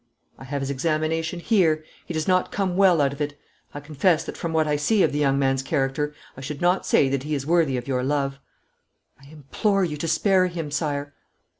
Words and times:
'I 0.39 0.45
have 0.45 0.61
his 0.63 0.71
examination 0.71 1.39
here. 1.39 1.83
He 2.07 2.13
does 2.15 2.27
not 2.27 2.51
come 2.51 2.75
well 2.75 3.01
out 3.01 3.13
of 3.13 3.21
it. 3.21 3.37
I 3.71 3.79
confess 3.79 4.23
that 4.23 4.35
from 4.35 4.51
what 4.51 4.67
I 4.67 4.75
see 4.75 5.03
of 5.03 5.11
the 5.11 5.19
young 5.19 5.37
man's 5.37 5.61
character 5.61 6.15
I 6.35 6.41
should 6.41 6.59
not 6.59 6.87
say 6.87 7.07
that 7.09 7.21
he 7.21 7.35
is 7.35 7.45
worthy 7.45 7.77
of 7.77 7.87
your 7.87 8.01
love.' 8.03 8.39
'I 9.23 9.29
implore 9.29 9.83
you 9.85 9.97
to 9.97 10.07
spare 10.07 10.47
him, 10.47 10.71
Sire.' 10.71 11.13